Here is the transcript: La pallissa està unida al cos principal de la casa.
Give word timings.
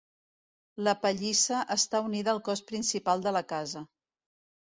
La 0.87 0.95
pallissa 1.03 1.59
està 1.75 2.01
unida 2.07 2.33
al 2.33 2.41
cos 2.49 2.65
principal 2.73 3.23
de 3.27 3.35
la 3.39 3.45
casa. 3.53 3.87